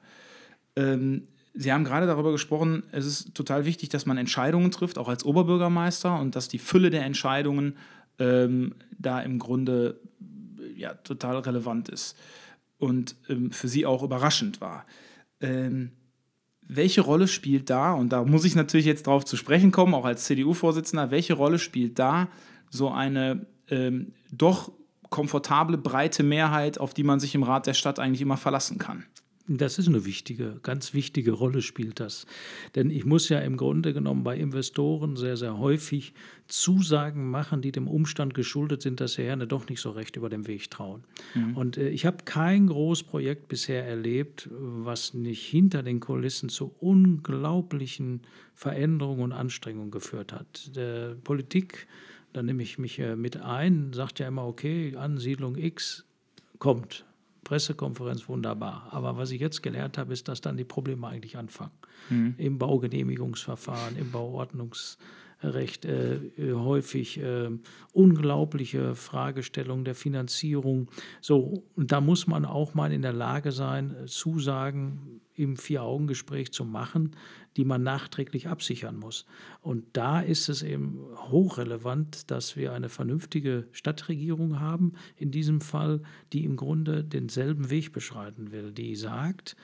[0.76, 5.08] Ähm, Sie haben gerade darüber gesprochen, es ist total wichtig, dass man Entscheidungen trifft, auch
[5.08, 7.76] als Oberbürgermeister, und dass die Fülle der Entscheidungen
[8.18, 10.00] ähm, da im Grunde
[10.74, 12.16] ja, total relevant ist
[12.78, 14.86] und ähm, für Sie auch überraschend war.
[15.40, 15.92] Ähm,
[16.66, 20.04] welche Rolle spielt da, und da muss ich natürlich jetzt drauf zu sprechen kommen, auch
[20.04, 22.28] als CDU-Vorsitzender, welche Rolle spielt da
[22.70, 24.72] so eine ähm, doch
[25.10, 29.04] komfortable, breite Mehrheit, auf die man sich im Rat der Stadt eigentlich immer verlassen kann?
[29.48, 32.26] Das ist eine wichtige, ganz wichtige Rolle spielt das.
[32.76, 36.14] Denn ich muss ja im Grunde genommen bei Investoren sehr, sehr häufig
[36.46, 40.28] Zusagen machen, die dem Umstand geschuldet sind, dass sie gerne doch nicht so recht über
[40.28, 41.02] den Weg trauen.
[41.34, 41.56] Mhm.
[41.56, 48.20] Und äh, ich habe kein Großprojekt bisher erlebt, was nicht hinter den Kulissen zu unglaublichen
[48.54, 50.76] Veränderungen und Anstrengungen geführt hat.
[50.76, 51.88] Der Politik,
[52.32, 56.04] da nehme ich mich äh, mit ein, sagt ja immer, okay, Ansiedlung X
[56.58, 57.04] kommt
[57.44, 58.88] Pressekonferenz wunderbar.
[58.90, 61.72] Aber was ich jetzt gelernt habe, ist, dass dann die Probleme eigentlich anfangen.
[62.08, 62.34] Mhm.
[62.38, 66.20] Im Baugenehmigungsverfahren, im Bauordnungsrecht äh,
[66.52, 67.50] häufig äh,
[67.92, 70.90] unglaubliche Fragestellungen der Finanzierung.
[71.20, 76.64] So, und da muss man auch mal in der Lage sein, Zusagen im Vier-Augen-Gespräch zu
[76.64, 77.16] machen,
[77.56, 79.26] die man nachträglich absichern muss.
[79.60, 80.98] Und da ist es eben
[81.30, 87.92] hochrelevant, dass wir eine vernünftige Stadtregierung haben, in diesem Fall, die im Grunde denselben Weg
[87.92, 89.56] beschreiten will, die sagt,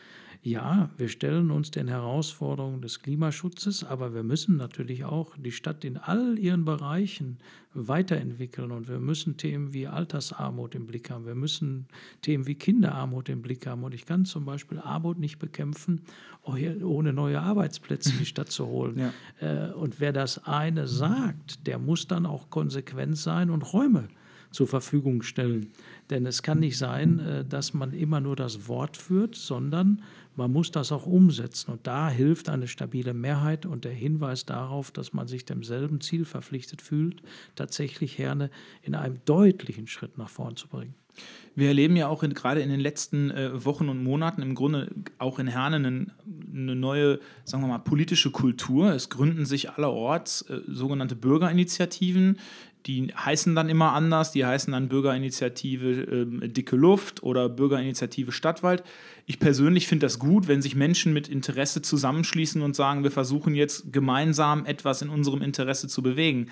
[0.42, 5.84] ja, wir stellen uns den Herausforderungen des Klimaschutzes, aber wir müssen natürlich auch die Stadt
[5.84, 7.38] in all ihren Bereichen
[7.74, 11.86] weiterentwickeln und wir müssen Themen wie Altersarmut im Blick haben, wir müssen
[12.22, 16.02] Themen wie Kinderarmut im Blick haben und ich kann zum Beispiel Armut nicht bekämpfen,
[16.44, 18.96] ohne neue Arbeitsplätze in die Stadt zu holen.
[18.98, 19.12] Ja.
[19.40, 24.08] Äh, und wer das eine sagt, der muss dann auch konsequent sein und Räume
[24.50, 25.70] zur Verfügung stellen.
[26.10, 30.02] Denn es kann nicht sein, äh, dass man immer nur das Wort führt, sondern
[30.38, 31.72] man muss das auch umsetzen.
[31.72, 36.24] Und da hilft eine stabile Mehrheit und der Hinweis darauf, dass man sich demselben Ziel
[36.24, 37.22] verpflichtet fühlt,
[37.56, 38.50] tatsächlich Herne
[38.82, 40.94] in einem deutlichen Schritt nach vorn zu bringen.
[41.56, 44.94] Wir erleben ja auch in, gerade in den letzten äh, Wochen und Monaten im Grunde
[45.18, 46.06] auch in Herne eine,
[46.54, 48.92] eine, neue, sagen wir mal, politische Kultur.
[48.92, 52.38] Es gründen sich allerorts äh, sogenannte Bürgerinitiativen,
[52.86, 58.82] die heißen dann immer anders, die heißen dann Bürgerinitiative äh, Dicke Luft oder Bürgerinitiative Stadtwald.
[59.26, 63.54] Ich persönlich finde das gut, wenn sich Menschen mit Interesse zusammenschließen und sagen, wir versuchen
[63.54, 66.48] jetzt gemeinsam etwas in unserem Interesse zu bewegen.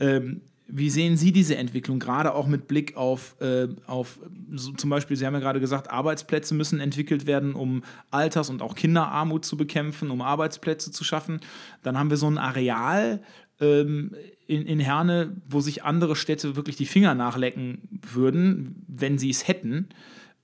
[0.00, 4.20] Ähm, wie sehen Sie diese Entwicklung, gerade auch mit Blick auf, äh, auf
[4.52, 8.60] so zum Beispiel, Sie haben ja gerade gesagt, Arbeitsplätze müssen entwickelt werden, um Alters- und
[8.60, 11.40] auch Kinderarmut zu bekämpfen, um Arbeitsplätze zu schaffen.
[11.82, 13.22] Dann haben wir so ein Areal
[13.60, 14.14] ähm,
[14.46, 19.46] in, in Herne, wo sich andere Städte wirklich die Finger nachlecken würden, wenn sie es
[19.46, 19.88] hätten.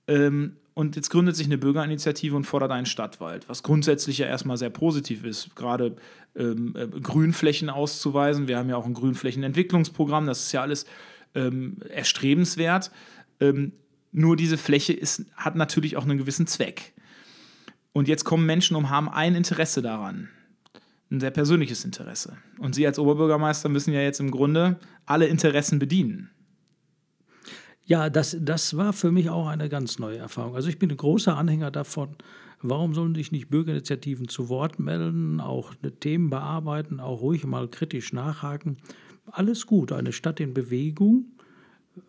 [0.07, 4.57] Ähm, und jetzt gründet sich eine Bürgerinitiative und fordert einen Stadtwald, was grundsätzlich ja erstmal
[4.57, 5.95] sehr positiv ist, gerade
[6.35, 8.49] ähm, äh, Grünflächen auszuweisen.
[8.49, 10.85] Wir haben ja auch ein Grünflächenentwicklungsprogramm, das ist ja alles
[11.33, 12.91] ähm, erstrebenswert.
[13.39, 13.71] Ähm,
[14.11, 16.93] nur diese Fläche ist, hat natürlich auch einen gewissen Zweck.
[17.93, 20.29] Und jetzt kommen Menschen und haben ein Interesse daran
[21.11, 22.37] ein sehr persönliches Interesse.
[22.59, 26.31] Und Sie als Oberbürgermeister müssen ja jetzt im Grunde alle Interessen bedienen.
[27.85, 30.55] Ja, das, das war für mich auch eine ganz neue Erfahrung.
[30.55, 32.15] Also ich bin ein großer Anhänger davon,
[32.61, 38.11] warum sollen sich nicht Bürgerinitiativen zu Wort melden, auch Themen bearbeiten, auch ruhig mal kritisch
[38.11, 38.77] nachhaken.
[39.27, 41.35] Alles gut, eine Stadt in Bewegung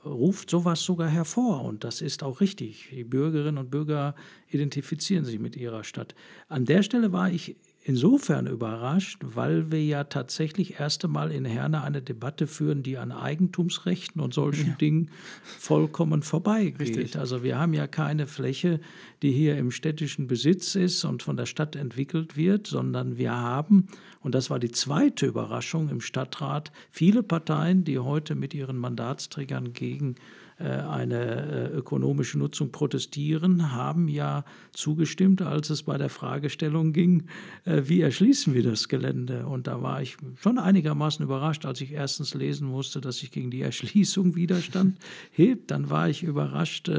[0.05, 2.89] ruft sowas sogar hervor und das ist auch richtig.
[2.91, 4.15] Die Bürgerinnen und Bürger
[4.49, 6.15] identifizieren sich mit ihrer Stadt.
[6.49, 11.83] An der Stelle war ich insofern überrascht, weil wir ja tatsächlich erst einmal in Herne
[11.83, 14.75] eine Debatte führen, die an Eigentumsrechten und solchen ja.
[14.75, 15.11] Dingen
[15.45, 16.81] vollkommen vorbeigeht.
[16.81, 17.17] Richtig.
[17.17, 18.81] Also wir haben ja keine Fläche,
[19.23, 23.87] die hier im städtischen Besitz ist und von der Stadt entwickelt wird, sondern wir haben,
[24.21, 29.75] und das war die zweite Überraschung im Stadtrat, viele Parteien, die heute mit ihren Mandatsträgern
[29.75, 36.93] gegen äh, eine äh, ökonomische Nutzung protestieren, haben ja zugestimmt, als es bei der Fragestellung
[36.93, 37.25] ging,
[37.65, 39.47] äh, wie erschließen wir das Gelände.
[39.47, 43.51] Und da war ich schon einigermaßen überrascht, als ich erstens lesen musste, dass sich gegen
[43.51, 44.99] die Erschließung Widerstand
[45.31, 45.71] hebt.
[45.71, 46.91] Dann war ich überrascht,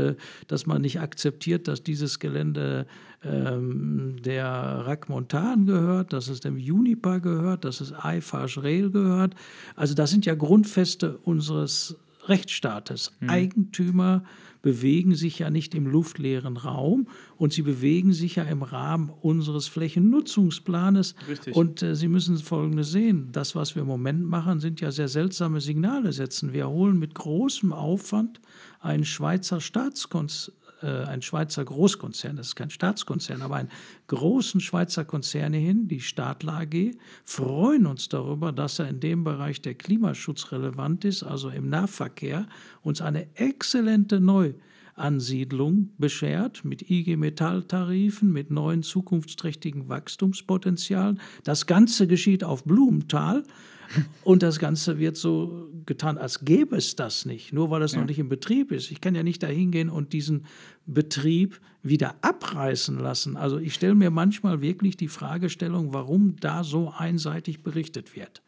[0.47, 2.85] dass man nicht akzeptiert, dass dieses Gelände
[3.23, 9.33] ähm, der Rack Montan gehört, dass es dem Juniper gehört, dass es Eifasch Rail gehört.
[9.75, 11.95] Also das sind ja Grundfeste unseres
[12.29, 13.11] Rechtsstaates.
[13.19, 13.29] Mhm.
[13.29, 14.23] Eigentümer
[14.61, 19.67] bewegen sich ja nicht im luftleeren Raum und sie bewegen sich ja im Rahmen unseres
[19.67, 21.15] Flächennutzungsplanes.
[21.27, 21.55] Richtig.
[21.55, 23.29] Und äh, Sie müssen Folgendes sehen.
[23.31, 26.53] Das, was wir im Moment machen, sind ja sehr seltsame Signale setzen.
[26.53, 28.41] Wir holen mit großem Aufwand
[28.79, 33.71] einen Schweizer Staatskonzern äh, ein Schweizer Großkonzern, das ist kein Staatskonzern, aber einen
[34.07, 36.91] großen Schweizer Konzerne hin, die Stadler AG,
[37.25, 42.47] freuen uns darüber, dass er in dem Bereich, der Klimaschutz relevant ist, also im Nahverkehr,
[42.81, 44.53] uns eine exzellente Neu-
[44.97, 51.19] Ansiedlung beschert mit IG Metall-Tarifen, mit neuen zukunftsträchtigen Wachstumspotenzialen.
[51.43, 53.43] Das Ganze geschieht auf Blumenthal.
[54.23, 57.99] Und das Ganze wird so getan, als gäbe es das nicht, nur weil es ja.
[57.99, 58.91] noch nicht im Betrieb ist.
[58.91, 60.45] Ich kann ja nicht dahin gehen und diesen
[60.85, 63.37] Betrieb wieder abreißen lassen.
[63.37, 68.41] Also ich stelle mir manchmal wirklich die Fragestellung, warum da so einseitig berichtet wird.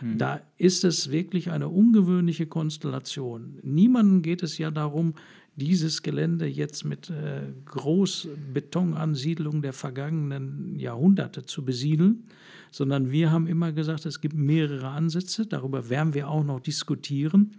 [0.00, 0.18] Hm.
[0.18, 3.58] Da ist es wirklich eine ungewöhnliche Konstellation.
[3.62, 5.14] Niemandem geht es ja darum,
[5.56, 12.24] dieses Gelände jetzt mit äh, Großbetonansiedlungen der vergangenen Jahrhunderte zu besiedeln,
[12.70, 17.56] sondern wir haben immer gesagt, es gibt mehrere Ansätze, darüber werden wir auch noch diskutieren.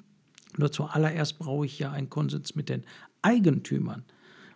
[0.58, 2.84] Nur zuallererst brauche ich ja einen Konsens mit den
[3.21, 4.04] Eigentümern.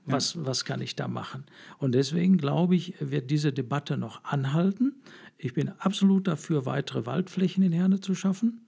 [0.06, 0.46] Was, ja.
[0.46, 1.46] was kann ich da machen?
[1.80, 4.94] Und deswegen glaube ich, wird diese Debatte noch anhalten.
[5.38, 8.62] Ich bin absolut dafür, weitere Waldflächen in Herne zu schaffen.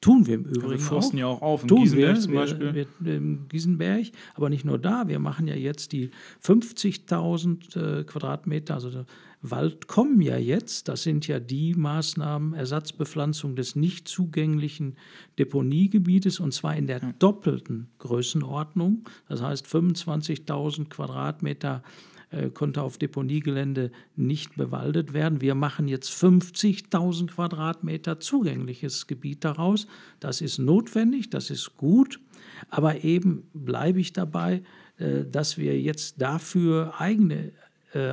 [0.00, 0.70] Tun wir im Übrigen.
[0.70, 1.20] Wir forsten auch.
[1.20, 2.74] ja auch auf, in Tun Giesenberg wir, zum Beispiel.
[2.74, 5.08] Wir, wir, Im Giesenberg, aber nicht nur da.
[5.08, 6.10] Wir machen ja jetzt die
[6.44, 9.04] 50.000 äh, Quadratmeter, also
[9.50, 10.88] Wald kommen ja jetzt.
[10.88, 14.96] Das sind ja die Maßnahmen Ersatzbepflanzung des nicht zugänglichen
[15.38, 19.08] Deponiegebietes und zwar in der doppelten Größenordnung.
[19.28, 21.82] Das heißt 25.000 Quadratmeter
[22.30, 25.40] äh, konnte auf Deponiegelände nicht bewaldet werden.
[25.40, 29.86] Wir machen jetzt 50.000 Quadratmeter zugängliches Gebiet daraus.
[30.18, 32.20] Das ist notwendig, das ist gut,
[32.68, 34.62] aber eben bleibe ich dabei,
[34.98, 37.52] äh, dass wir jetzt dafür eigene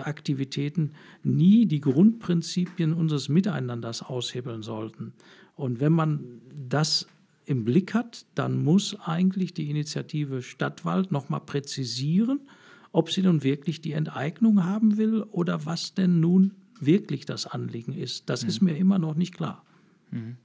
[0.03, 0.91] Aktivitäten
[1.23, 5.13] nie die Grundprinzipien unseres Miteinanders aushebeln sollten.
[5.55, 7.07] Und wenn man das
[7.45, 12.41] im Blick hat, dann muss eigentlich die Initiative Stadtwald nochmal präzisieren,
[12.91, 17.93] ob sie nun wirklich die Enteignung haben will oder was denn nun wirklich das Anliegen
[17.93, 18.29] ist.
[18.29, 18.49] Das mhm.
[18.49, 19.65] ist mir immer noch nicht klar.
[20.11, 20.37] Mhm.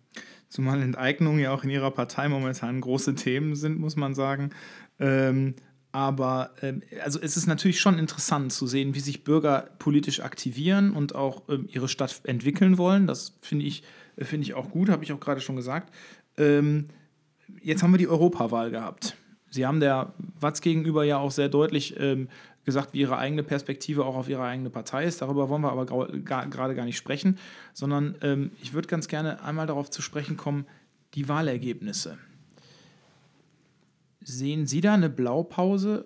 [0.48, 4.50] Zumal Enteignungen ja auch in ihrer Partei momentan große Themen sind, muss man sagen.
[4.98, 5.54] Ähm,
[5.92, 10.92] aber ähm, also es ist natürlich schon interessant zu sehen, wie sich Bürger politisch aktivieren
[10.92, 13.06] und auch ähm, ihre Stadt entwickeln wollen.
[13.06, 13.82] Das finde ich,
[14.16, 15.92] äh, find ich auch gut, habe ich auch gerade schon gesagt.
[16.36, 16.86] Ähm,
[17.62, 19.16] jetzt haben wir die Europawahl gehabt.
[19.50, 22.28] Sie haben der Watz gegenüber ja auch sehr deutlich ähm,
[22.66, 25.22] gesagt, wie ihre eigene Perspektive auch auf ihre eigene Partei ist.
[25.22, 27.38] Darüber wollen wir aber gerade gar nicht sprechen,
[27.72, 30.66] sondern ähm, ich würde ganz gerne einmal darauf zu sprechen kommen,
[31.14, 32.18] die Wahlergebnisse.
[34.20, 36.04] Sehen Sie da eine Blaupause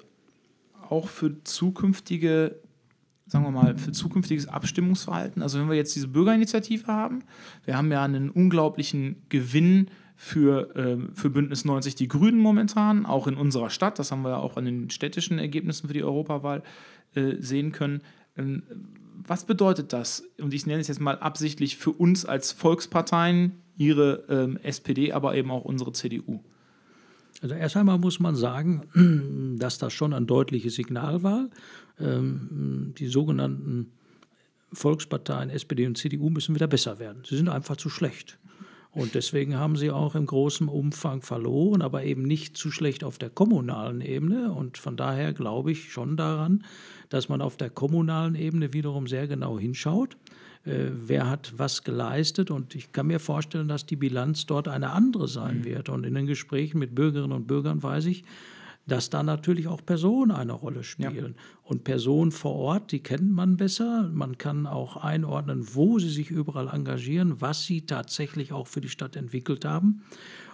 [0.88, 2.56] auch für zukünftige,
[3.26, 5.42] sagen wir mal, für zukünftiges Abstimmungsverhalten?
[5.42, 7.24] Also wenn wir jetzt diese Bürgerinitiative haben,
[7.64, 13.26] wir haben ja einen unglaublichen Gewinn für, äh, für Bündnis 90 Die Grünen momentan, auch
[13.26, 13.98] in unserer Stadt.
[13.98, 16.62] Das haben wir ja auch an den städtischen Ergebnissen für die Europawahl
[17.14, 18.02] äh, sehen können.
[18.36, 18.62] Ähm,
[19.26, 20.24] was bedeutet das?
[20.40, 25.34] Und ich nenne es jetzt mal absichtlich für uns als Volksparteien, Ihre ähm, SPD, aber
[25.34, 26.40] eben auch unsere CDU.
[27.42, 31.50] Also erst einmal muss man sagen, dass das schon ein deutliches Signal war.
[31.98, 33.92] Ähm, die sogenannten
[34.72, 37.22] Volksparteien SPD und CDU müssen wieder besser werden.
[37.26, 38.38] Sie sind einfach zu schlecht.
[38.92, 43.16] Und deswegen haben sie auch im großen Umfang verloren, aber eben nicht zu schlecht auf
[43.16, 44.52] der kommunalen Ebene.
[44.52, 46.64] Und von daher glaube ich schon daran,
[47.08, 50.16] dass man auf der kommunalen Ebene wiederum sehr genau hinschaut.
[50.64, 52.50] Äh, wer hat was geleistet.
[52.50, 55.64] Und ich kann mir vorstellen, dass die Bilanz dort eine andere sein mhm.
[55.64, 55.88] wird.
[55.88, 58.24] Und in den Gesprächen mit Bürgerinnen und Bürgern weiß ich,
[58.86, 61.34] dass da natürlich auch Personen eine Rolle spielen.
[61.36, 61.42] Ja.
[61.62, 64.10] Und Personen vor Ort, die kennt man besser.
[64.12, 68.88] Man kann auch einordnen, wo sie sich überall engagieren, was sie tatsächlich auch für die
[68.88, 70.02] Stadt entwickelt haben.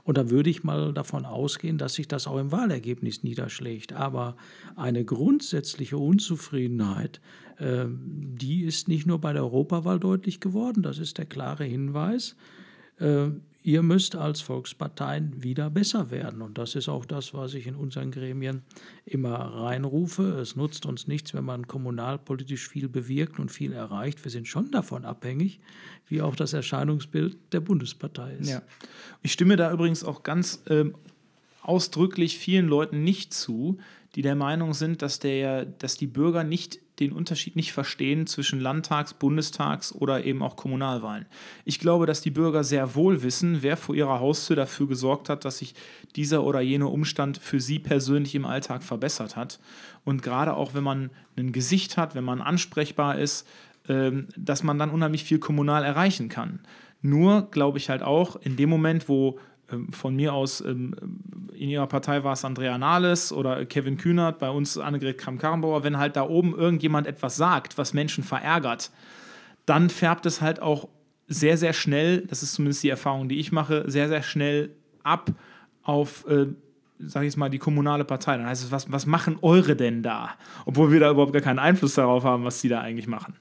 [0.04, 3.94] Und da würde ich mal davon ausgehen, dass sich das auch im Wahlergebnis niederschlägt.
[3.94, 4.36] Aber
[4.76, 7.20] eine grundsätzliche Unzufriedenheit,
[7.60, 12.36] die ist nicht nur bei der Europawahl deutlich geworden, das ist der klare Hinweis.
[12.98, 13.30] Äh,
[13.62, 16.40] ihr müsst als Volksparteien wieder besser werden.
[16.40, 18.62] Und das ist auch das, was ich in unseren Gremien
[19.04, 20.22] immer reinrufe.
[20.40, 24.24] Es nutzt uns nichts, wenn man kommunalpolitisch viel bewirkt und viel erreicht.
[24.24, 25.60] Wir sind schon davon abhängig,
[26.06, 28.48] wie auch das Erscheinungsbild der Bundespartei ist.
[28.48, 28.62] Ja.
[29.22, 30.94] Ich stimme da übrigens auch ganz ähm,
[31.60, 33.78] ausdrücklich vielen Leuten nicht zu,
[34.14, 38.60] die der Meinung sind, dass, der, dass die Bürger nicht den Unterschied nicht verstehen zwischen
[38.60, 41.26] Landtags-, Bundestags- oder eben auch Kommunalwahlen.
[41.64, 45.44] Ich glaube, dass die Bürger sehr wohl wissen, wer vor ihrer Haustür dafür gesorgt hat,
[45.44, 45.74] dass sich
[46.16, 49.60] dieser oder jener Umstand für sie persönlich im Alltag verbessert hat.
[50.04, 53.46] Und gerade auch, wenn man ein Gesicht hat, wenn man ansprechbar ist,
[53.88, 56.60] ähm, dass man dann unheimlich viel kommunal erreichen kann.
[57.00, 59.38] Nur glaube ich halt auch, in dem Moment, wo
[59.90, 60.94] von mir aus ähm,
[61.52, 65.98] in ihrer Partei war es Andrea Nahles oder Kevin Kühnert, bei uns Annegret Kramp-Karrenbauer, wenn
[65.98, 68.90] halt da oben irgendjemand etwas sagt, was Menschen verärgert,
[69.66, 70.88] dann färbt es halt auch
[71.26, 74.70] sehr, sehr schnell, das ist zumindest die Erfahrung, die ich mache, sehr, sehr schnell
[75.02, 75.30] ab
[75.82, 76.46] auf, äh,
[76.98, 78.36] sage ich mal, die kommunale Partei.
[78.36, 80.30] Dann heißt es, was, was machen eure denn da?
[80.64, 83.36] Obwohl wir da überhaupt gar keinen Einfluss darauf haben, was die da eigentlich machen.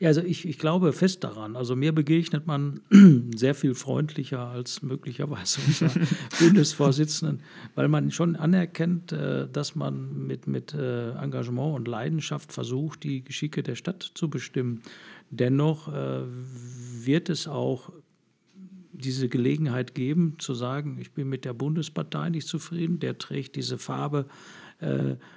[0.00, 1.54] Ja, also ich, ich glaube fest daran.
[1.56, 2.80] Also mir begegnet man
[3.36, 5.90] sehr viel freundlicher als möglicherweise unser
[6.40, 7.40] Bundesvorsitzenden,
[7.74, 13.22] weil man schon anerkennt, äh, dass man mit, mit äh, Engagement und Leidenschaft versucht, die
[13.22, 14.82] Geschicke der Stadt zu bestimmen.
[15.30, 16.22] Dennoch äh,
[17.04, 17.92] wird es auch
[18.92, 23.78] diese Gelegenheit geben, zu sagen, ich bin mit der Bundespartei nicht zufrieden, der trägt diese
[23.78, 24.26] Farbe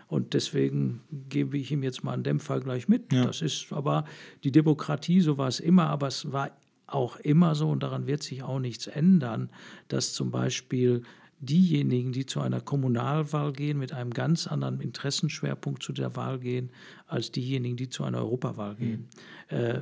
[0.08, 3.14] und deswegen gebe ich ihm jetzt mal einen Dämpfer gleich mit.
[3.14, 3.26] Ja.
[3.26, 4.06] Das ist aber
[4.44, 6.52] die Demokratie, so war es immer, aber es war
[6.88, 9.50] auch immer so und daran wird sich auch nichts ändern,
[9.90, 11.04] dass zum Beispiel
[11.40, 16.72] diejenigen, die zu einer Kommunalwahl gehen, mit einem ganz anderen Interessenschwerpunkt zu der Wahl gehen,
[17.06, 19.08] als diejenigen, die zu einer Europawahl gehen.
[19.52, 19.58] Mhm.
[19.58, 19.82] Äh,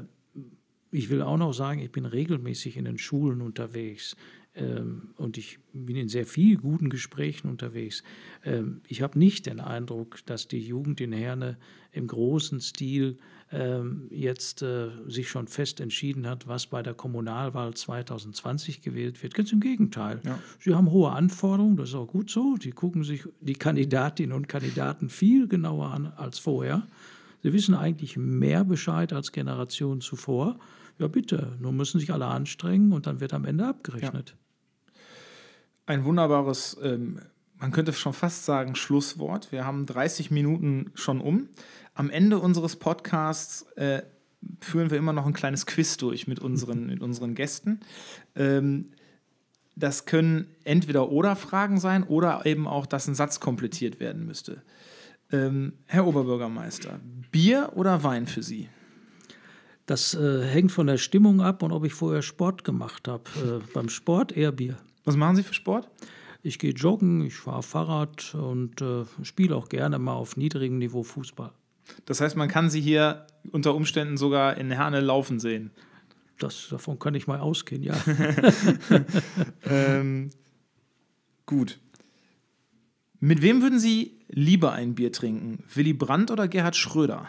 [0.92, 4.16] ich will auch noch sagen, ich bin regelmäßig in den Schulen unterwegs
[5.18, 8.04] und ich bin in sehr vielen guten Gesprächen unterwegs.
[8.46, 11.58] Ähm, ich habe nicht den Eindruck, dass die Jugend in Herne
[11.92, 13.18] im großen Stil
[13.52, 19.34] ähm, jetzt äh, sich schon fest entschieden hat, was bei der Kommunalwahl 2020 gewählt wird.
[19.34, 20.22] Ganz im Gegenteil.
[20.24, 20.40] Ja.
[20.60, 22.56] Sie haben hohe Anforderungen, das ist auch gut so.
[22.62, 26.88] Sie gucken sich die Kandidatinnen und Kandidaten viel genauer an als vorher.
[27.44, 30.58] Sie wissen eigentlich mehr Bescheid als Generationen zuvor.
[30.98, 34.30] Ja, bitte, nur müssen sich alle anstrengen und dann wird am Ende abgerechnet.
[34.30, 34.45] Ja
[35.86, 37.20] ein wunderbares, ähm,
[37.58, 39.52] man könnte schon fast sagen, Schlusswort.
[39.52, 41.50] Wir haben 30 Minuten schon um.
[41.94, 44.02] Am Ende unseres Podcasts äh,
[44.60, 47.80] führen wir immer noch ein kleines Quiz durch mit unseren, mit unseren Gästen.
[48.36, 48.92] Ähm,
[49.76, 54.62] das können entweder oder Fragen sein oder eben auch, dass ein Satz komplettiert werden müsste.
[55.32, 57.00] Ähm, Herr Oberbürgermeister,
[57.32, 58.70] Bier oder Wein für Sie?
[59.86, 63.24] Das äh, hängt von der Stimmung ab und ob ich vorher Sport gemacht habe.
[63.36, 64.78] Äh, beim Sport eher Bier.
[65.06, 65.90] Was machen Sie für Sport?
[66.42, 71.04] Ich gehe joggen, ich fahre Fahrrad und äh, spiele auch gerne mal auf niedrigem Niveau
[71.04, 71.52] Fußball.
[72.06, 75.72] Das heißt, man kann Sie hier unter Umständen sogar in Herne laufen sehen.
[76.40, 77.96] Das, davon kann ich mal ausgehen, ja.
[79.66, 80.32] ähm,
[81.46, 81.80] gut.
[83.20, 85.64] Mit wem würden Sie lieber ein Bier trinken?
[85.74, 87.28] Willy Brandt oder Gerhard Schröder?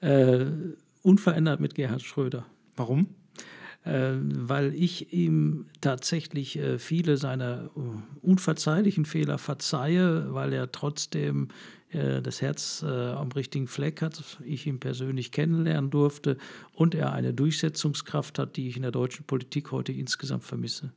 [0.00, 0.46] Äh,
[1.02, 2.46] unverändert mit Gerhard Schröder.
[2.76, 3.08] Warum?
[3.84, 7.80] Äh, weil ich ihm tatsächlich äh, viele seiner äh,
[8.22, 11.48] unverzeihlichen Fehler verzeihe, weil er trotzdem
[12.24, 16.38] das Herz am richtigen Fleck hat, ich ihn persönlich kennenlernen durfte
[16.72, 20.90] und er eine Durchsetzungskraft hat, die ich in der deutschen Politik heute insgesamt vermisse.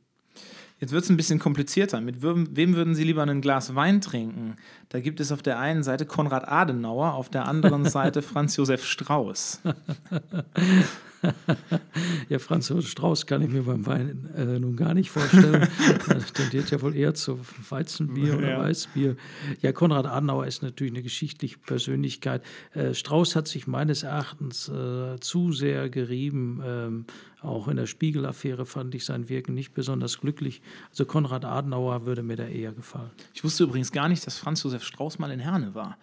[0.80, 2.02] Jetzt wird es ein bisschen komplizierter.
[2.02, 4.56] Mit wem würden Sie lieber ein Glas Wein trinken?
[4.90, 8.84] Da gibt es auf der einen Seite Konrad Adenauer, auf der anderen Seite Franz Josef
[8.84, 9.62] Strauß.
[12.30, 15.68] ja, Franz Josef Strauß kann ich mir beim Wein äh, nun gar nicht vorstellen.
[16.08, 18.60] Das tendiert ja wohl eher zu Weizenbier oder ja.
[18.60, 19.16] Weißbier.
[19.62, 22.44] Ja, Konrad Adenauer ist natürlich eine geschichtliche Persönlichkeit.
[22.74, 26.62] Äh, Strauß hat sich meines Erachtens äh, zu sehr gerieben.
[26.66, 27.06] Ähm,
[27.42, 30.62] auch in der Spiegel-Affäre fand ich sein Wirken nicht besonders glücklich.
[30.90, 33.12] Also Konrad Adenauer würde mir da eher gefallen.
[33.34, 35.98] Ich wusste übrigens gar nicht, dass Franz Josef Strauß mal in Herne war.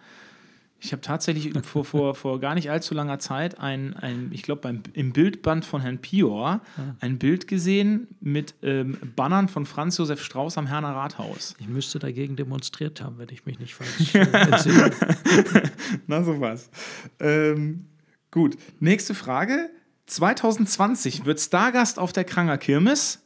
[0.79, 4.81] Ich habe tatsächlich vor, vor, vor gar nicht allzu langer Zeit ein, ein ich glaube,
[4.93, 6.61] im Bildband von Herrn Pior
[6.99, 11.55] ein Bild gesehen mit ähm, Bannern von Franz Josef Strauß am Herner Rathaus.
[11.59, 15.69] Ich müsste dagegen demonstriert haben, wenn ich mich nicht falsch äh,
[16.07, 16.69] Na sowas.
[17.19, 17.87] Ähm,
[18.31, 19.69] gut, nächste Frage.
[20.07, 23.24] 2020 wird Stargast auf der Kranger Kirmes.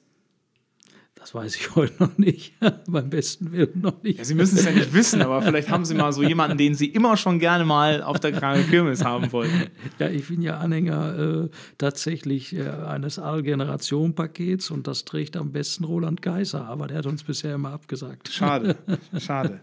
[1.30, 2.56] Das weiß ich heute noch nicht.
[2.88, 4.18] Beim besten Willen noch nicht.
[4.18, 6.74] Ja, Sie müssen es ja nicht wissen, aber vielleicht haben Sie mal so jemanden, den
[6.74, 9.70] Sie immer schon gerne mal auf der Kranger Kirmes haben wollten.
[10.00, 15.84] Ja, ich bin ja Anhänger äh, tatsächlich äh, eines Allgeneration-Pakets und das trägt am besten
[15.84, 18.30] Roland Geiser, aber der hat uns bisher immer abgesagt.
[18.30, 18.76] Schade,
[19.20, 19.60] schade.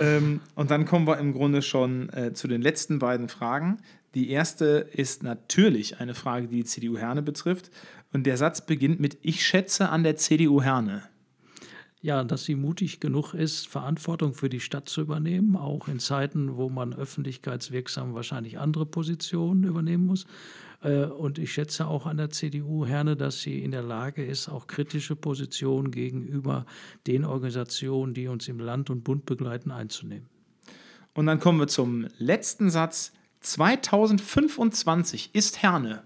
[0.00, 3.80] ähm, und dann kommen wir im Grunde schon äh, zu den letzten beiden Fragen.
[4.14, 7.70] Die erste ist natürlich eine Frage, die die CDU Herne betrifft.
[8.12, 11.02] Und der Satz beginnt mit Ich schätze an der CDU Herne.
[12.02, 16.56] Ja, dass sie mutig genug ist, Verantwortung für die Stadt zu übernehmen, auch in Zeiten,
[16.56, 20.26] wo man öffentlichkeitswirksam wahrscheinlich andere Positionen übernehmen muss.
[20.82, 24.48] Äh, und ich schätze auch an der CDU Herne, dass sie in der Lage ist,
[24.48, 26.66] auch kritische Positionen gegenüber
[27.06, 30.28] den Organisationen, die uns im Land und Bund begleiten, einzunehmen.
[31.14, 33.12] Und dann kommen wir zum letzten Satz.
[33.40, 36.02] 2025 ist Herne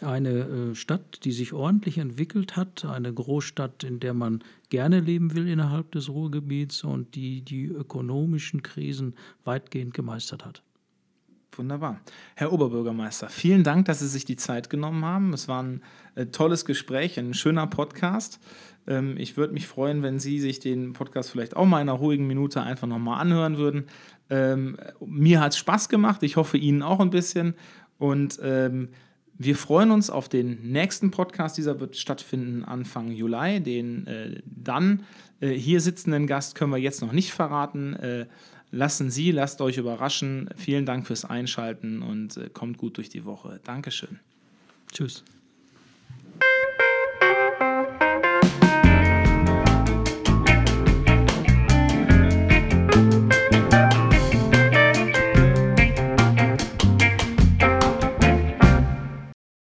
[0.00, 5.34] eine äh, Stadt, die sich ordentlich entwickelt hat, eine Großstadt, in der man gerne leben
[5.34, 10.62] will innerhalb des Ruhrgebiets und die die ökonomischen Krisen weitgehend gemeistert hat.
[11.56, 12.00] Wunderbar.
[12.36, 15.32] Herr Oberbürgermeister, vielen Dank, dass Sie sich die Zeit genommen haben.
[15.32, 15.82] Es war ein
[16.14, 18.38] äh, tolles Gespräch, ein schöner Podcast.
[18.86, 21.98] Ähm, ich würde mich freuen, wenn Sie sich den Podcast vielleicht auch mal in einer
[21.98, 23.86] ruhigen Minute einfach nochmal anhören würden.
[24.30, 27.54] Ähm, mir hat es Spaß gemacht, ich hoffe Ihnen auch ein bisschen.
[27.98, 28.90] Und ähm,
[29.38, 31.56] wir freuen uns auf den nächsten Podcast.
[31.56, 33.60] Dieser wird stattfinden Anfang Juli.
[33.60, 35.04] Den äh, dann
[35.40, 37.94] äh, hier sitzenden Gast können wir jetzt noch nicht verraten.
[37.94, 38.26] Äh,
[38.72, 40.50] lassen Sie, lasst euch überraschen.
[40.56, 43.60] Vielen Dank fürs Einschalten und äh, kommt gut durch die Woche.
[43.62, 44.18] Dankeschön.
[44.92, 45.22] Tschüss.